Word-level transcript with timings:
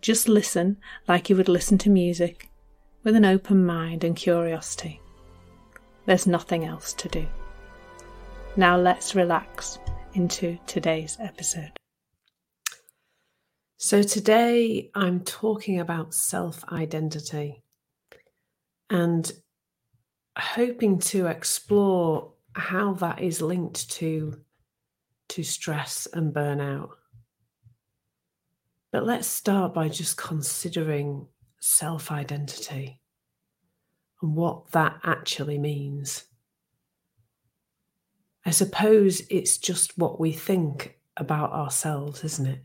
Just 0.00 0.28
listen 0.28 0.78
like 1.08 1.30
you 1.30 1.36
would 1.36 1.48
listen 1.48 1.78
to 1.78 1.90
music, 1.90 2.48
with 3.04 3.16
an 3.16 3.24
open 3.24 3.64
mind 3.64 4.04
and 4.04 4.16
curiosity. 4.16 5.00
There's 6.06 6.26
nothing 6.26 6.64
else 6.64 6.92
to 6.94 7.08
do. 7.08 7.26
Now 8.56 8.76
let's 8.76 9.14
relax 9.14 9.78
into 10.14 10.58
today's 10.66 11.16
episode. 11.20 11.72
So, 13.78 14.02
today 14.02 14.90
I'm 14.94 15.20
talking 15.20 15.80
about 15.80 16.14
self 16.14 16.64
identity 16.70 17.62
and 18.90 19.30
hoping 20.38 20.98
to 20.98 21.26
explore 21.26 22.32
how 22.54 22.94
that 22.94 23.20
is 23.20 23.42
linked 23.42 23.90
to, 23.92 24.40
to 25.30 25.42
stress 25.42 26.06
and 26.12 26.32
burnout. 26.32 26.90
But 28.92 29.06
let's 29.06 29.26
start 29.26 29.72
by 29.72 29.88
just 29.88 30.18
considering 30.18 31.26
self 31.60 32.12
identity 32.12 33.00
and 34.20 34.36
what 34.36 34.70
that 34.72 35.00
actually 35.02 35.58
means. 35.58 36.24
I 38.44 38.50
suppose 38.50 39.22
it's 39.30 39.56
just 39.56 39.96
what 39.96 40.20
we 40.20 40.32
think 40.32 40.98
about 41.16 41.52
ourselves, 41.52 42.22
isn't 42.22 42.46
it? 42.46 42.60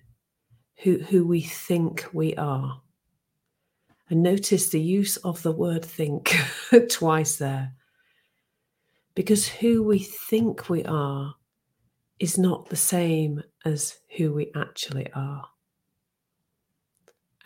Who, 0.84 0.98
who 0.98 1.26
we 1.26 1.42
think 1.42 2.08
we 2.12 2.36
are. 2.36 2.82
And 4.10 4.22
notice 4.22 4.70
the 4.70 4.82
use 4.82 5.18
of 5.18 5.42
the 5.44 5.52
word 5.52 5.86
think 5.86 6.36
twice 6.90 7.38
there. 7.38 7.74
Because 9.16 9.48
who 9.48 9.82
we 9.82 10.00
think 10.00 10.70
we 10.70 10.84
are 10.84 11.36
is 12.20 12.38
not 12.38 12.70
the 12.70 12.76
same 12.76 13.44
as 13.64 13.98
who 14.18 14.34
we 14.34 14.52
actually 14.56 15.12
are. 15.14 15.46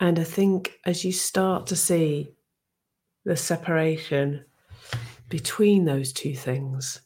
And 0.02 0.18
I 0.18 0.24
think 0.24 0.80
as 0.84 1.04
you 1.04 1.12
start 1.12 1.68
to 1.68 1.76
see 1.76 2.34
the 3.24 3.36
separation 3.36 4.44
between 5.28 5.84
those 5.84 6.12
two 6.12 6.34
things, 6.34 7.02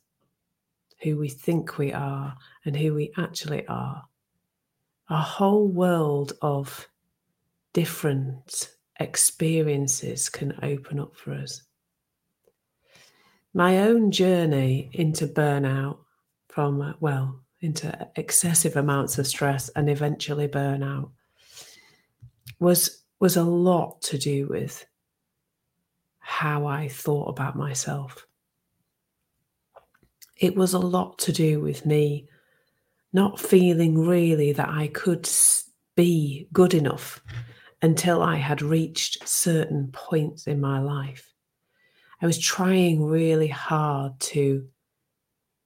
who 1.02 1.18
we 1.18 1.28
think 1.28 1.76
we 1.76 1.92
are 1.92 2.34
and 2.64 2.74
who 2.74 2.94
we 2.94 3.12
actually 3.18 3.66
are, 3.66 4.02
a 5.10 5.20
whole 5.20 5.68
world 5.68 6.32
of 6.40 6.88
different 7.74 8.70
experiences 8.98 10.30
can 10.30 10.58
open 10.62 10.98
up 10.98 11.14
for 11.16 11.34
us. 11.34 11.64
My 13.52 13.80
own 13.80 14.10
journey 14.10 14.88
into 14.94 15.26
burnout 15.26 15.98
from, 16.48 16.94
well, 17.00 17.42
into 17.60 18.08
excessive 18.16 18.74
amounts 18.74 19.18
of 19.18 19.26
stress 19.26 19.68
and 19.76 19.90
eventually 19.90 20.48
burnout 20.48 21.10
was 22.58 23.04
was 23.18 23.36
a 23.36 23.44
lot 23.44 24.02
to 24.02 24.18
do 24.18 24.46
with 24.48 24.84
how 26.18 26.66
I 26.66 26.88
thought 26.88 27.28
about 27.28 27.56
myself. 27.56 28.26
It 30.36 30.54
was 30.54 30.74
a 30.74 30.78
lot 30.78 31.18
to 31.20 31.32
do 31.32 31.60
with 31.60 31.86
me 31.86 32.28
not 33.12 33.40
feeling 33.40 34.06
really 34.06 34.52
that 34.52 34.68
I 34.68 34.88
could 34.88 35.28
be 35.94 36.48
good 36.52 36.74
enough 36.74 37.22
until 37.80 38.22
I 38.22 38.36
had 38.36 38.60
reached 38.60 39.26
certain 39.26 39.90
points 39.92 40.46
in 40.46 40.60
my 40.60 40.80
life. 40.80 41.32
I 42.20 42.26
was 42.26 42.38
trying 42.38 43.04
really 43.04 43.48
hard 43.48 44.18
to 44.20 44.66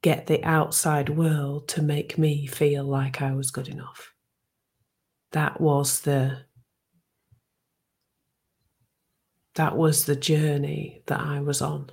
get 0.03 0.27
the 0.27 0.43
outside 0.45 1.09
world 1.09 1.69
to 1.69 1.83
make 1.83 2.19
me 2.19 2.47
feel 2.47 2.85
like 2.85 3.21
I 3.21 3.33
was 3.33 3.51
good 3.51 3.69
enough. 3.69 4.13
That 5.33 5.61
was 5.61 6.01
the 6.01 6.39
that 9.61 9.77
was 9.77 10.07
the 10.07 10.17
journey 10.17 11.03
that 11.05 11.21
I 11.21 11.41
was 11.41 11.61
on. 11.61 11.91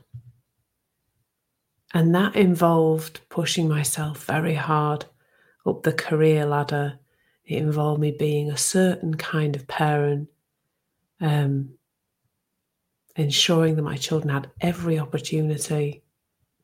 And 1.93 2.15
that 2.15 2.37
involved 2.37 3.19
pushing 3.27 3.67
myself 3.67 4.23
very 4.23 4.53
hard 4.53 5.03
up 5.65 5.83
the 5.83 5.91
career 5.91 6.45
ladder. 6.45 6.97
It 7.43 7.57
involved 7.57 7.99
me 7.99 8.15
being 8.17 8.49
a 8.49 8.55
certain 8.55 9.15
kind 9.15 9.57
of 9.57 9.67
parent, 9.67 10.29
um, 11.19 11.71
ensuring 13.17 13.75
that 13.75 13.81
my 13.81 13.97
children 13.97 14.33
had 14.33 14.49
every 14.61 14.97
opportunity 14.97 16.03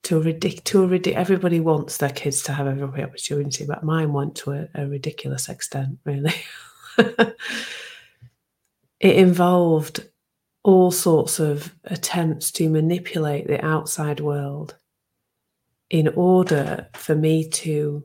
to 0.04 0.22
a 0.22 0.24
ridic- 0.24 0.64
to 0.64 0.86
a 0.86 0.88
ridic- 0.88 1.16
everybody 1.16 1.60
wants 1.60 1.98
their 1.98 2.12
kids 2.12 2.44
to 2.44 2.54
have 2.54 2.68
every 2.68 3.04
opportunity, 3.04 3.66
but 3.66 3.84
mine 3.84 4.14
went 4.14 4.36
to 4.38 4.54
a, 4.54 4.70
a 4.74 4.88
ridiculous 4.88 5.50
extent, 5.50 6.00
really. 6.06 6.36
it 6.98 7.36
involved 9.02 10.08
all 10.64 10.92
sorts 10.92 11.40
of 11.40 11.74
attempts 11.86 12.52
to 12.52 12.70
manipulate 12.70 13.48
the 13.48 13.64
outside 13.64 14.20
world 14.20 14.76
in 15.90 16.08
order 16.10 16.88
for 16.96 17.14
me 17.14 17.48
to 17.50 18.04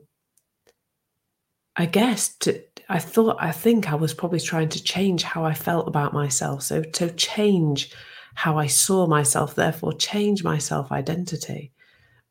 i 1.77 1.85
guess 1.85 2.35
to 2.35 2.61
i 2.89 2.99
thought 2.99 3.37
i 3.39 3.51
think 3.51 3.91
i 3.91 3.95
was 3.95 4.13
probably 4.13 4.39
trying 4.39 4.67
to 4.67 4.83
change 4.83 5.23
how 5.23 5.43
i 5.43 5.53
felt 5.53 5.87
about 5.87 6.13
myself. 6.13 6.61
So 6.63 6.83
to 6.83 7.09
change 7.11 7.93
how 8.35 8.57
i 8.57 8.67
saw 8.67 9.07
myself 9.07 9.55
therefore 9.55 9.93
change 9.93 10.43
my 10.43 10.57
self 10.57 10.91
identity 10.91 11.71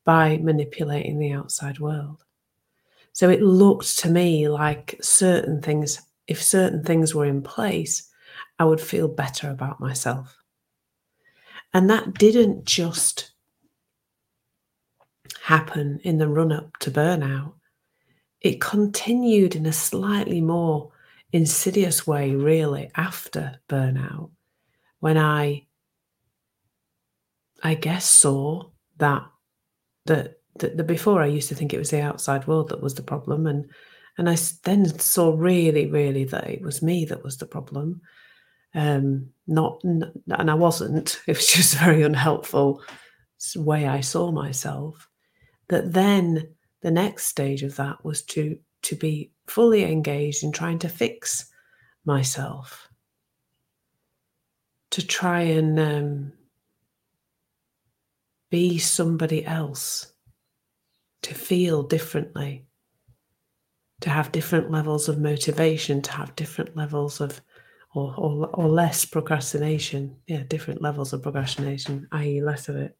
by 0.05 0.37
manipulating 0.37 1.19
the 1.19 1.33
outside 1.33 1.79
world. 1.79 2.23
So 3.13 3.29
it 3.29 3.41
looked 3.41 3.97
to 3.99 4.09
me 4.09 4.47
like 4.47 4.97
certain 5.01 5.61
things 5.61 6.01
if 6.27 6.41
certain 6.41 6.83
things 6.83 7.13
were 7.13 7.25
in 7.25 7.41
place 7.41 8.09
I 8.59 8.65
would 8.65 8.81
feel 8.81 9.07
better 9.07 9.49
about 9.49 9.79
myself. 9.79 10.37
And 11.73 11.89
that 11.89 12.13
didn't 12.15 12.65
just 12.65 13.31
happen 15.41 15.99
in 16.03 16.17
the 16.17 16.27
run 16.27 16.51
up 16.51 16.77
to 16.77 16.91
burnout, 16.91 17.53
it 18.41 18.61
continued 18.61 19.55
in 19.55 19.65
a 19.65 19.73
slightly 19.73 20.41
more 20.41 20.91
insidious 21.31 22.05
way, 22.05 22.35
really, 22.35 22.89
after 22.95 23.59
burnout, 23.67 24.31
when 24.99 25.17
I, 25.17 25.65
I 27.63 27.75
guess, 27.75 28.09
saw 28.09 28.69
that 28.97 29.23
that 30.05 30.39
the, 30.55 30.83
before 30.83 31.21
I 31.21 31.27
used 31.27 31.49
to 31.49 31.55
think 31.55 31.73
it 31.73 31.79
was 31.79 31.91
the 31.91 32.01
outside 32.01 32.47
world 32.47 32.69
that 32.69 32.81
was 32.81 32.95
the 32.95 33.03
problem, 33.03 33.47
and 33.47 33.69
and 34.17 34.29
I 34.29 34.37
then 34.63 34.99
saw 34.99 35.33
really, 35.35 35.87
really 35.87 36.25
that 36.25 36.49
it 36.49 36.61
was 36.61 36.81
me 36.81 37.05
that 37.05 37.23
was 37.23 37.37
the 37.37 37.45
problem, 37.45 38.01
um, 38.73 39.29
not, 39.47 39.81
and 39.83 40.51
I 40.51 40.53
wasn't, 40.53 41.19
it 41.27 41.35
was 41.37 41.47
just 41.47 41.75
very 41.75 42.03
unhelpful 42.03 42.81
way 43.55 43.87
I 43.87 44.01
saw 44.01 44.31
myself. 44.31 45.07
That 45.69 45.93
then 45.93 46.55
the 46.81 46.91
next 46.91 47.27
stage 47.27 47.63
of 47.63 47.75
that 47.75 48.03
was 48.03 48.23
to 48.23 48.57
to 48.81 48.95
be 48.95 49.31
fully 49.47 49.83
engaged 49.83 50.43
in 50.43 50.51
trying 50.51 50.79
to 50.79 50.89
fix 50.89 51.51
myself, 52.05 52.87
to 54.91 55.05
try 55.05 55.41
and 55.41 55.79
um, 55.79 56.33
be 58.49 58.77
somebody 58.77 59.45
else, 59.45 60.13
to 61.23 61.33
feel 61.33 61.83
differently, 61.83 62.65
to 63.99 64.09
have 64.09 64.31
different 64.31 64.71
levels 64.71 65.09
of 65.09 65.19
motivation, 65.19 66.01
to 66.01 66.11
have 66.13 66.35
different 66.35 66.75
levels 66.77 67.19
of 67.19 67.41
or, 67.93 68.13
or, 68.17 68.47
or 68.47 68.67
less 68.67 69.05
procrastination. 69.05 70.15
Yeah, 70.27 70.43
different 70.47 70.81
levels 70.81 71.13
of 71.13 71.23
procrastination, 71.23 72.07
i.e., 72.11 72.41
less 72.41 72.69
of 72.69 72.75
it. 72.75 72.95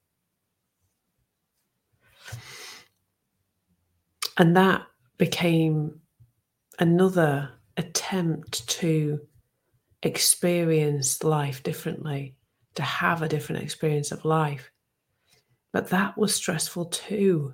And 4.38 4.56
that 4.56 4.84
became 5.18 6.00
another 6.80 7.52
attempt 7.76 8.68
to 8.70 9.20
experience 10.02 11.24
life 11.24 11.62
differently, 11.62 12.36
to 12.76 12.82
have 12.82 13.22
a 13.22 13.28
different 13.28 13.64
experience 13.64 14.12
of 14.12 14.24
life. 14.24 14.72
But 15.74 15.90
that 15.90 16.18
was 16.18 16.34
stressful 16.34 16.86
too, 16.86 17.54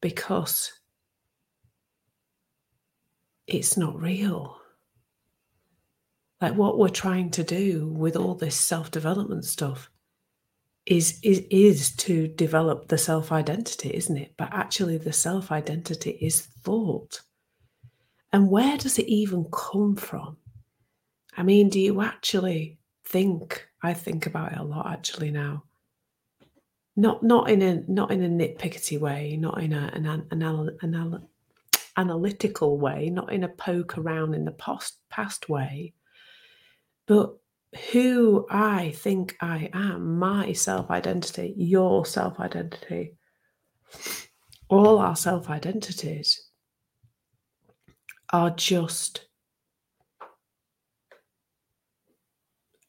because 0.00 0.72
it's 3.46 3.76
not 3.76 4.00
real. 4.00 4.58
Like 6.44 6.56
what 6.56 6.76
we're 6.76 6.90
trying 6.90 7.30
to 7.30 7.42
do 7.42 7.88
with 7.88 8.16
all 8.16 8.34
this 8.34 8.54
self 8.54 8.90
development 8.90 9.46
stuff 9.46 9.90
is, 10.84 11.18
is 11.22 11.42
is 11.50 11.96
to 11.96 12.28
develop 12.28 12.88
the 12.88 12.98
self 12.98 13.32
identity, 13.32 13.90
isn't 13.94 14.18
it? 14.18 14.34
But 14.36 14.52
actually, 14.52 14.98
the 14.98 15.10
self 15.10 15.50
identity 15.50 16.18
is 16.20 16.42
thought. 16.42 17.22
And 18.30 18.50
where 18.50 18.76
does 18.76 18.98
it 18.98 19.06
even 19.06 19.46
come 19.50 19.96
from? 19.96 20.36
I 21.34 21.44
mean, 21.44 21.70
do 21.70 21.80
you 21.80 22.02
actually 22.02 22.78
think? 23.06 23.66
I 23.82 23.94
think 23.94 24.26
about 24.26 24.52
it 24.52 24.58
a 24.58 24.64
lot 24.64 24.92
actually 24.92 25.30
now. 25.30 25.64
Not 26.94 27.22
not 27.22 27.48
in 27.48 27.62
a 27.62 27.82
not 27.88 28.10
in 28.10 28.22
a 28.22 28.28
nitpickety 28.28 29.00
way, 29.00 29.38
not 29.38 29.62
in 29.62 29.72
a, 29.72 29.90
an, 29.94 30.04
an, 30.04 30.26
an, 30.30 30.42
an 30.82 31.26
analytical 31.96 32.76
way, 32.78 33.08
not 33.08 33.32
in 33.32 33.44
a 33.44 33.48
poke 33.48 33.96
around 33.96 34.34
in 34.34 34.44
the 34.44 34.52
past 34.52 34.98
past 35.08 35.48
way, 35.48 35.94
but 37.06 37.36
who 37.92 38.46
I 38.50 38.92
think 38.92 39.36
I 39.40 39.68
am, 39.72 40.18
my 40.18 40.52
self 40.52 40.90
identity, 40.90 41.54
your 41.56 42.06
self 42.06 42.38
identity, 42.40 43.16
all 44.68 44.98
our 44.98 45.16
self 45.16 45.50
identities 45.50 46.48
are 48.32 48.50
just 48.50 49.26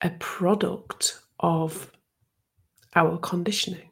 a 0.01 0.09
product 0.11 1.19
of 1.39 1.91
our 2.95 3.17
conditioning. 3.17 3.89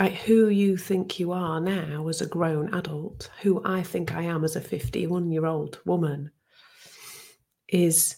Like 0.00 0.14
who 0.14 0.48
you 0.48 0.76
think 0.76 1.18
you 1.20 1.32
are 1.32 1.60
now 1.60 2.08
as 2.08 2.20
a 2.20 2.26
grown 2.26 2.72
adult, 2.74 3.30
who 3.42 3.62
I 3.64 3.82
think 3.82 4.14
I 4.14 4.22
am 4.22 4.44
as 4.44 4.56
a 4.56 4.60
51 4.60 5.30
year 5.30 5.46
old 5.46 5.80
woman, 5.84 6.30
is 7.68 8.16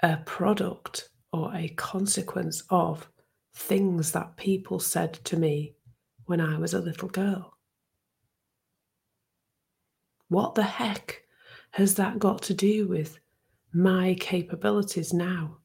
a 0.00 0.18
product 0.18 1.08
or 1.32 1.54
a 1.54 1.68
consequence 1.70 2.62
of 2.70 3.08
things 3.54 4.12
that 4.12 4.36
people 4.36 4.78
said 4.78 5.14
to 5.24 5.36
me 5.36 5.74
when 6.26 6.40
I 6.40 6.58
was 6.58 6.74
a 6.74 6.80
little 6.80 7.08
girl. 7.08 7.56
What 10.28 10.54
the 10.54 10.62
heck 10.62 11.22
has 11.72 11.94
that 11.94 12.18
got 12.18 12.42
to 12.42 12.54
do 12.54 12.86
with 12.86 13.18
my 13.72 14.16
capabilities 14.18 15.12
now? 15.12 15.58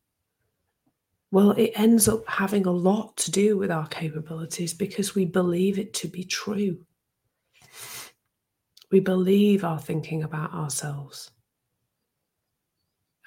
Well, 1.31 1.51
it 1.51 1.71
ends 1.75 2.09
up 2.09 2.27
having 2.27 2.65
a 2.65 2.71
lot 2.71 3.15
to 3.17 3.31
do 3.31 3.57
with 3.57 3.71
our 3.71 3.87
capabilities 3.87 4.73
because 4.73 5.15
we 5.15 5.23
believe 5.23 5.79
it 5.79 5.93
to 5.95 6.09
be 6.09 6.25
true. 6.25 6.77
We 8.91 8.99
believe 8.99 9.63
our 9.63 9.79
thinking 9.79 10.23
about 10.23 10.53
ourselves. 10.53 11.31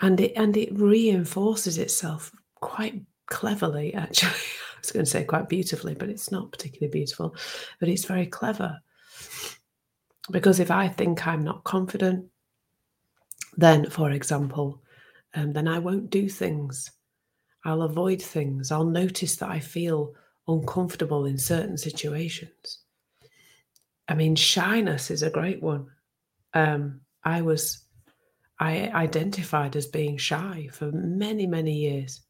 And 0.03 0.21
it 0.21 0.35
and 0.37 0.55
it 0.55 0.79
reinforces 0.79 1.79
itself 1.79 2.31
quite 2.57 3.03
cleverly, 3.27 3.95
actually. 3.95 4.33
I 4.77 4.81
was 4.81 4.93
going 4.93 5.07
to 5.07 5.11
say 5.11 5.25
quite 5.25 5.49
beautifully, 5.49 5.95
but 5.95 6.11
it's 6.11 6.31
not 6.31 6.53
particularly 6.53 6.93
beautiful, 6.93 7.35
but 7.81 7.89
it's 7.89 8.05
very 8.05 8.27
clever. 8.27 8.81
Because 10.31 10.61
if 10.61 10.71
I 10.71 10.89
think 10.89 11.27
I'm 11.27 11.43
not 11.43 11.65
confident, 11.65 12.27
then, 13.57 13.89
for 13.89 14.11
example, 14.11 14.83
um, 15.33 15.55
then 15.55 15.69
I 15.69 15.79
won't 15.79 16.11
do 16.11 16.29
things 16.29 16.91
I'll 17.65 17.83
avoid 17.83 18.21
things. 18.21 18.71
I'll 18.71 18.85
notice 18.85 19.37
that 19.37 19.49
I 19.49 19.61
feel 19.61 20.15
uncomfortable 20.47 21.27
in 21.27 21.39
certain 21.39 21.79
situations. 21.79 22.81
I 24.07 24.15
mean, 24.15 24.37
shyness 24.37 25.11
is 25.11 25.23
a 25.23 25.31
great 25.31 25.63
one. 25.63 25.87
Um, 26.53 27.01
I 27.25 27.41
was, 27.41 27.85
I 28.61 28.89
identified 28.91 29.77
as 29.77 29.87
being 29.87 30.19
shy 30.19 30.69
for 30.73 30.93
many, 30.93 31.47
many 31.47 31.73
years. 31.73 32.21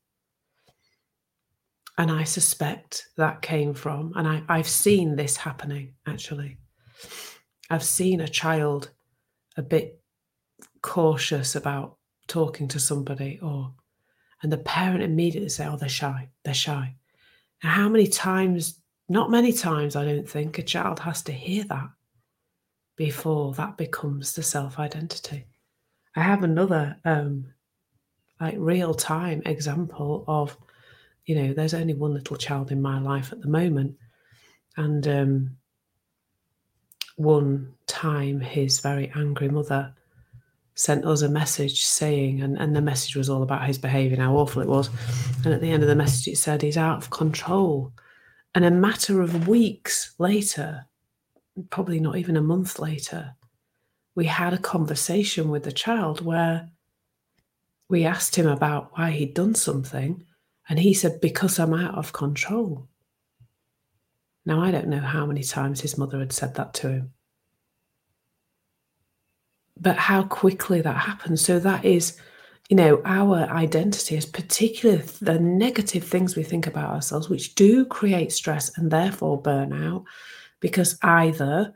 And 1.98 2.10
I 2.10 2.24
suspect 2.24 3.08
that 3.16 3.42
came 3.42 3.74
from, 3.74 4.12
and 4.16 4.26
I, 4.26 4.42
I've 4.48 4.68
seen 4.68 5.16
this 5.16 5.36
happening 5.36 5.94
actually. 6.06 6.58
I've 7.70 7.84
seen 7.84 8.20
a 8.20 8.28
child 8.28 8.90
a 9.56 9.62
bit 9.62 10.00
cautious 10.82 11.54
about 11.54 11.96
talking 12.26 12.68
to 12.68 12.80
somebody 12.80 13.38
or 13.42 13.72
and 14.44 14.52
the 14.52 14.58
parent 14.58 15.02
immediately 15.02 15.48
say, 15.48 15.66
Oh, 15.66 15.76
they're 15.76 15.88
shy, 15.88 16.28
they're 16.44 16.52
shy. 16.52 16.94
Now, 17.62 17.70
how 17.70 17.88
many 17.88 18.06
times, 18.06 18.78
not 19.08 19.30
many 19.30 19.54
times, 19.54 19.96
I 19.96 20.04
don't 20.04 20.28
think, 20.28 20.58
a 20.58 20.62
child 20.62 21.00
has 21.00 21.22
to 21.22 21.32
hear 21.32 21.64
that 21.64 21.88
before 22.94 23.54
that 23.54 23.78
becomes 23.78 24.34
the 24.34 24.42
self 24.42 24.78
identity. 24.78 25.46
I 26.14 26.20
have 26.20 26.44
another 26.44 26.94
um, 27.06 27.46
like 28.38 28.56
real 28.58 28.92
time 28.92 29.40
example 29.46 30.26
of, 30.28 30.56
you 31.24 31.36
know, 31.36 31.54
there's 31.54 31.72
only 31.72 31.94
one 31.94 32.12
little 32.12 32.36
child 32.36 32.70
in 32.70 32.82
my 32.82 33.00
life 33.00 33.32
at 33.32 33.40
the 33.40 33.48
moment. 33.48 33.96
And 34.76 35.08
um, 35.08 35.56
one 37.16 37.72
time 37.86 38.40
his 38.40 38.80
very 38.80 39.10
angry 39.14 39.48
mother 39.48 39.94
sent 40.74 41.04
us 41.04 41.22
a 41.22 41.28
message 41.28 41.84
saying, 41.84 42.42
and, 42.42 42.58
and 42.58 42.74
the 42.74 42.80
message 42.80 43.16
was 43.16 43.30
all 43.30 43.42
about 43.42 43.66
his 43.66 43.78
behaviour 43.78 44.14
and 44.14 44.22
how 44.22 44.36
awful 44.36 44.62
it 44.62 44.68
was. 44.68 44.90
And 45.44 45.54
at 45.54 45.60
the 45.60 45.70
end 45.70 45.82
of 45.82 45.88
the 45.88 45.94
message, 45.94 46.28
it 46.28 46.38
said 46.38 46.62
he's 46.62 46.76
out 46.76 46.98
of 46.98 47.10
control. 47.10 47.92
And 48.54 48.64
a 48.64 48.70
matter 48.70 49.20
of 49.20 49.46
weeks 49.46 50.14
later, 50.18 50.86
probably 51.70 52.00
not 52.00 52.16
even 52.16 52.36
a 52.36 52.42
month 52.42 52.78
later, 52.78 53.34
we 54.16 54.26
had 54.26 54.52
a 54.52 54.58
conversation 54.58 55.48
with 55.48 55.64
the 55.64 55.72
child 55.72 56.24
where 56.24 56.68
we 57.88 58.04
asked 58.04 58.36
him 58.36 58.48
about 58.48 58.90
why 58.96 59.10
he'd 59.10 59.34
done 59.34 59.54
something. 59.54 60.24
And 60.68 60.78
he 60.78 60.94
said, 60.94 61.20
Because 61.20 61.58
I'm 61.58 61.74
out 61.74 61.96
of 61.96 62.12
control. 62.12 62.88
Now, 64.46 64.60
I 64.60 64.70
don't 64.70 64.88
know 64.88 65.00
how 65.00 65.26
many 65.26 65.42
times 65.42 65.80
his 65.80 65.96
mother 65.96 66.18
had 66.18 66.32
said 66.32 66.54
that 66.54 66.74
to 66.74 66.88
him 66.88 67.12
but 69.76 69.96
how 69.96 70.22
quickly 70.22 70.80
that 70.80 70.96
happens. 70.96 71.44
So 71.44 71.58
that 71.58 71.84
is, 71.84 72.16
you 72.68 72.76
know, 72.76 73.02
our 73.04 73.40
identity 73.50 74.16
is 74.16 74.26
particularly 74.26 75.02
the 75.20 75.38
negative 75.38 76.04
things 76.04 76.36
we 76.36 76.42
think 76.42 76.66
about 76.66 76.90
ourselves, 76.90 77.28
which 77.28 77.54
do 77.54 77.84
create 77.84 78.32
stress 78.32 78.76
and 78.78 78.90
therefore 78.90 79.42
burnout, 79.42 80.04
because 80.60 80.98
either 81.02 81.74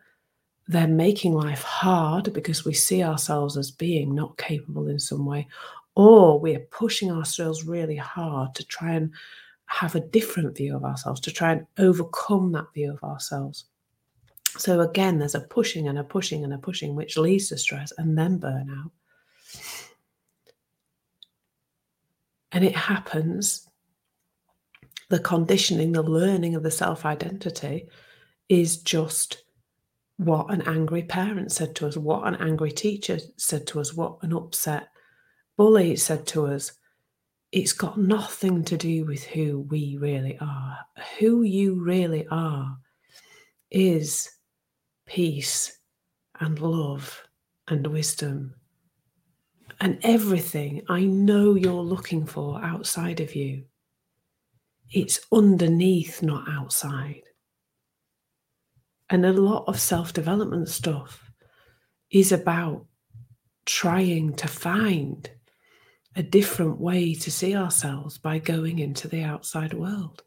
they're 0.69 0.87
making 0.87 1.35
life 1.35 1.63
hard 1.63 2.33
because 2.33 2.65
we 2.65 2.75
see 2.75 3.03
ourselves 3.03 3.57
as 3.57 3.71
being 3.71 4.15
not 4.15 4.37
capable 4.37 4.89
in 4.89 4.99
some 4.99 5.25
way, 5.27 5.49
or 5.95 6.39
we're 6.39 6.67
pushing 6.71 7.11
ourselves 7.11 7.65
really 7.65 7.97
hard 7.97 8.55
to 8.55 8.65
try 8.67 8.93
and 8.93 9.13
have 9.67 9.95
a 9.95 10.01
different 10.01 10.57
view 10.57 10.77
of 10.77 10.85
ourselves, 10.85 11.21
to 11.21 11.31
try 11.31 11.53
and 11.53 11.67
overcome 11.79 12.53
that 12.53 12.73
view 12.73 12.93
of 12.93 13.03
ourselves. 13.03 13.65
So 14.57 14.81
again, 14.81 15.19
there's 15.19 15.35
a 15.35 15.41
pushing 15.41 15.89
and 15.89 15.99
a 15.99 16.05
pushing 16.05 16.45
and 16.45 16.53
a 16.53 16.59
pushing, 16.59 16.95
which 16.95 17.17
leads 17.17 17.49
to 17.49 17.59
stress 17.59 17.93
and 17.99 18.17
then 18.17 18.41
burnout. 18.41 18.91
And 22.51 22.65
it 22.65 22.75
happens, 22.75 23.69
the 25.11 25.19
conditioning, 25.19 25.93
the 25.93 26.03
learning 26.03 26.55
of 26.55 26.63
the 26.63 26.71
self 26.71 27.05
identity 27.05 27.89
is 28.49 28.79
just 28.79 29.43
what 30.17 30.53
an 30.53 30.63
angry 30.63 31.03
parent 31.03 31.53
said 31.53 31.77
to 31.77 31.87
us, 31.87 31.97
what 31.97 32.27
an 32.27 32.37
angry 32.37 32.73
teacher 32.73 33.19
said 33.37 33.67
to 33.69 33.81
us, 33.81 33.95
what 33.95 34.19
an 34.23 34.33
upset 34.33 34.89
bully 35.57 35.97
said 35.97 36.27
to 36.29 36.47
us. 36.47 36.73
It's 37.53 37.73
got 37.73 37.99
nothing 37.99 38.65
to 38.65 38.77
do 38.77 39.05
with 39.05 39.25
who 39.25 39.61
we 39.61 39.97
really 39.99 40.39
are. 40.41 40.79
Who 41.19 41.43
you 41.43 41.83
really 41.83 42.27
are 42.31 42.77
is 43.71 44.29
peace 45.09 45.79
and 46.41 46.61
love 46.61 47.23
and 47.67 47.87
wisdom 47.87 48.55
and 49.81 49.99
everything 50.03 50.83
I 50.89 51.05
know 51.05 51.55
you're 51.55 51.83
looking 51.83 52.27
for 52.27 52.63
outside 52.63 53.21
of 53.21 53.35
you. 53.35 53.65
It's 54.91 55.21
underneath, 55.33 56.23
not 56.23 56.49
outside. 56.49 57.23
And 59.11 59.25
a 59.25 59.33
lot 59.33 59.65
of 59.67 59.81
self 59.81 60.13
development 60.13 60.69
stuff 60.69 61.31
is 62.11 62.33
about 62.33 62.87
trying 63.67 64.35
to 64.35 64.49
find 64.49 65.31
a 66.17 66.23
different 66.23 66.81
way 66.81 67.15
to 67.15 67.31
see 67.31 67.55
ourselves 67.55 68.19
by 68.19 68.39
going 68.39 68.79
into 68.79 69.09
the 69.09 69.23
outside 69.23 69.75
world. 69.75 70.23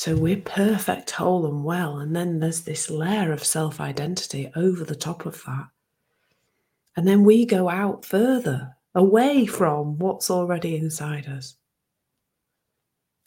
So 0.00 0.16
we're 0.16 0.38
perfect, 0.38 1.10
whole, 1.10 1.44
and 1.44 1.62
well. 1.62 1.98
And 1.98 2.16
then 2.16 2.40
there's 2.40 2.62
this 2.62 2.88
layer 2.88 3.32
of 3.32 3.44
self 3.44 3.82
identity 3.82 4.50
over 4.56 4.82
the 4.82 4.94
top 4.94 5.26
of 5.26 5.44
that. 5.44 5.68
And 6.96 7.06
then 7.06 7.22
we 7.22 7.44
go 7.44 7.68
out 7.68 8.06
further 8.06 8.78
away 8.94 9.44
from 9.44 9.98
what's 9.98 10.30
already 10.30 10.74
inside 10.74 11.28
us. 11.28 11.56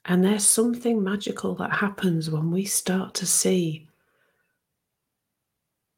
And 0.06 0.24
there's 0.24 0.50
something 0.50 1.04
magical 1.04 1.54
that 1.58 1.74
happens 1.74 2.32
when 2.32 2.50
we 2.50 2.66
start 2.66 3.14
to 3.16 3.28
see 3.28 3.88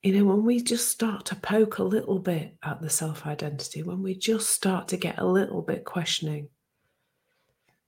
you 0.04 0.12
know, 0.12 0.26
when 0.26 0.44
we 0.44 0.62
just 0.62 0.90
start 0.90 1.26
to 1.28 1.38
poke 1.38 1.78
a 1.78 1.84
little 1.84 2.20
bit 2.20 2.58
at 2.64 2.82
the 2.82 2.90
self 2.90 3.26
identity, 3.26 3.82
when 3.82 4.04
we 4.04 4.14
just 4.14 4.50
start 4.50 4.90
to 4.90 4.98
get 4.98 5.20
a 5.20 5.26
little 5.26 5.62
bit 5.62 5.86
questioning, 5.86 6.50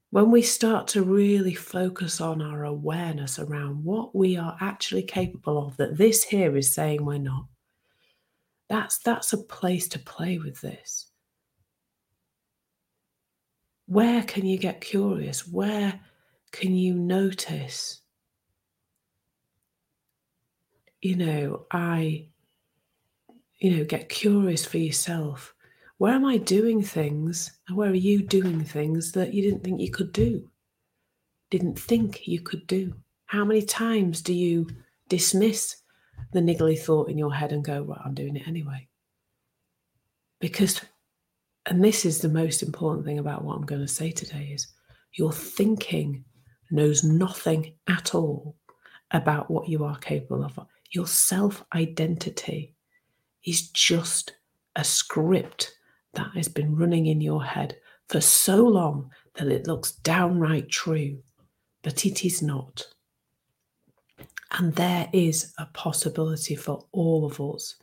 when 0.09 0.31
we 0.31 0.41
start 0.41 0.87
to 0.87 1.03
really 1.03 1.53
focus 1.53 2.21
on 2.21 2.41
our 2.41 2.63
awareness 2.63 3.39
around 3.39 3.83
what 3.83 4.15
we 4.15 4.37
are 4.37 4.57
actually 4.61 5.03
capable 5.03 5.67
of, 5.67 5.77
that 5.77 5.97
this 5.97 6.23
here 6.23 6.55
is 6.55 6.73
saying 6.73 7.03
we're 7.03 7.17
not, 7.17 7.45
that's, 8.69 8.99
that's 8.99 9.33
a 9.33 9.37
place 9.37 9.87
to 9.89 9.99
play 9.99 10.37
with 10.37 10.61
this. 10.61 11.11
Where 13.85 14.23
can 14.23 14.45
you 14.45 14.57
get 14.57 14.81
curious? 14.81 15.47
Where 15.47 15.99
can 16.51 16.75
you 16.75 16.93
notice 16.93 18.01
you 21.01 21.15
know, 21.15 21.65
I, 21.71 22.27
you 23.59 23.77
know, 23.77 23.85
get 23.85 24.09
curious 24.09 24.65
for 24.65 24.77
yourself. 24.77 25.53
Where 25.97 26.13
am 26.13 26.25
I 26.25 26.37
doing 26.37 26.83
things? 26.83 27.51
And 27.67 27.75
where 27.75 27.89
are 27.89 27.95
you 27.95 28.21
doing 28.21 28.63
things 28.63 29.11
that 29.13 29.33
you 29.33 29.41
didn't 29.41 29.63
think 29.63 29.81
you 29.81 29.89
could 29.89 30.13
do? 30.13 30.49
Didn't 31.49 31.79
think 31.79 32.27
you 32.27 32.39
could 32.39 32.67
do? 32.67 32.93
How 33.25 33.43
many 33.43 33.63
times 33.63 34.21
do 34.21 34.33
you 34.33 34.67
dismiss 35.09 35.77
the 36.33 36.39
niggly 36.39 36.77
thought 36.77 37.09
in 37.09 37.17
your 37.17 37.33
head 37.33 37.51
and 37.51 37.63
go, 37.63 37.81
well, 37.81 38.01
I'm 38.03 38.13
doing 38.13 38.35
it 38.35 38.47
anyway? 38.47 38.87
Because, 40.39 40.81
and 41.65 41.83
this 41.83 42.05
is 42.05 42.19
the 42.19 42.29
most 42.29 42.61
important 42.61 43.05
thing 43.05 43.17
about 43.17 43.43
what 43.43 43.55
I'm 43.55 43.65
going 43.65 43.81
to 43.81 43.87
say 43.87 44.11
today 44.11 44.51
is 44.53 44.67
your 45.13 45.31
thinking 45.31 46.23
knows 46.69 47.03
nothing 47.03 47.73
at 47.87 48.13
all 48.13 48.55
about 49.11 49.49
what 49.49 49.67
you 49.67 49.83
are 49.83 49.97
capable 49.97 50.43
of. 50.45 50.59
Your 50.91 51.07
self 51.07 51.65
identity 51.73 52.75
is 53.43 53.69
just 53.69 54.33
a 54.75 54.83
script 54.83 55.76
that 56.17 56.31
has 56.35 56.47
been 56.47 56.75
running 56.75 57.05
in 57.05 57.21
your 57.21 57.43
head 57.43 57.77
for 58.09 58.19
so 58.21 58.63
long 58.63 59.09
that 59.35 59.47
it 59.47 59.67
looks 59.67 59.93
downright 59.93 60.69
true, 60.69 61.19
but 61.83 62.05
it 62.05 62.25
is 62.25 62.41
not. 62.41 62.85
And 64.51 64.73
there 64.75 65.09
is 65.13 65.53
a 65.57 65.65
possibility 65.67 66.55
for 66.55 66.85
all 66.91 67.25
of 67.25 67.39
us 67.39 67.75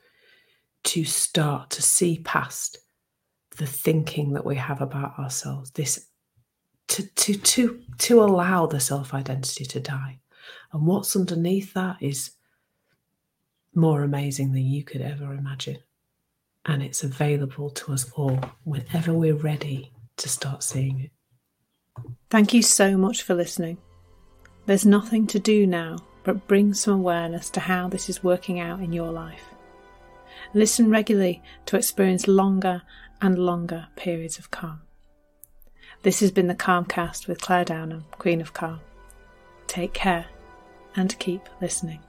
to 0.84 1.04
start 1.04 1.70
to 1.70 1.82
see 1.82 2.20
past 2.24 2.78
the 3.56 3.66
thinking 3.66 4.32
that 4.32 4.44
we 4.44 4.56
have 4.56 4.80
about 4.80 5.18
ourselves, 5.18 5.70
this 5.70 6.08
to 6.88 7.02
to 7.14 7.34
to 7.34 7.80
to 7.98 8.22
allow 8.22 8.66
the 8.66 8.80
self-identity 8.80 9.64
to 9.64 9.80
die. 9.80 10.18
And 10.72 10.86
what's 10.86 11.16
underneath 11.16 11.72
that 11.74 11.96
is 12.00 12.32
more 13.74 14.02
amazing 14.02 14.52
than 14.52 14.66
you 14.66 14.84
could 14.84 15.00
ever 15.00 15.34
imagine. 15.34 15.78
And 16.66 16.82
it's 16.82 17.04
available 17.04 17.70
to 17.70 17.92
us 17.92 18.10
all 18.12 18.40
whenever 18.64 19.12
we're 19.12 19.34
ready 19.34 19.92
to 20.16 20.28
start 20.28 20.62
seeing 20.62 21.00
it. 21.00 21.10
Thank 22.30 22.54
you 22.54 22.62
so 22.62 22.96
much 22.96 23.22
for 23.22 23.34
listening. 23.34 23.78
There's 24.66 24.86
nothing 24.86 25.26
to 25.28 25.38
do 25.38 25.66
now 25.66 25.98
but 26.22 26.48
bring 26.48 26.72
some 26.72 26.94
awareness 26.94 27.50
to 27.50 27.60
how 27.60 27.88
this 27.88 28.08
is 28.08 28.24
working 28.24 28.58
out 28.58 28.80
in 28.80 28.92
your 28.92 29.12
life. 29.12 29.44
Listen 30.54 30.90
regularly 30.90 31.42
to 31.66 31.76
experience 31.76 32.26
longer 32.26 32.82
and 33.20 33.38
longer 33.38 33.88
periods 33.96 34.38
of 34.38 34.50
calm. 34.50 34.80
This 36.02 36.20
has 36.20 36.30
been 36.30 36.48
the 36.48 36.54
Calmcast 36.54 37.28
with 37.28 37.40
Clare 37.40 37.64
Downham, 37.64 38.04
Queen 38.12 38.40
of 38.40 38.52
Calm. 38.52 38.80
Take 39.66 39.92
care 39.92 40.26
and 40.96 41.18
keep 41.18 41.48
listening. 41.60 42.00